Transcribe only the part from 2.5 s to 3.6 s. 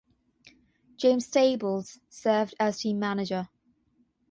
as team manager.